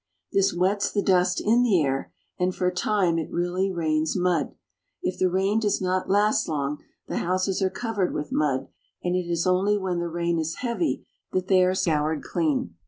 [0.33, 4.55] This wets the dust in the air, and for a time it really rains mud.
[5.03, 8.67] If the rain does not last long the houses are covered with mud,
[9.03, 12.73] and it is only when the rain is heavy that they are scoured clean.